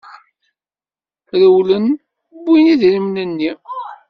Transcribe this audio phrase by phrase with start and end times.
[1.39, 1.87] Rewlen,
[2.45, 3.51] wwin idrimen-nni.